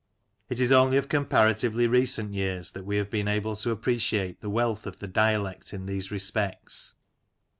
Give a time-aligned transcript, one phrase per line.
[0.49, 4.49] It is only of comparatively recent years that we have been able to appreciate the
[4.49, 6.95] wealth of the dialect in these respects.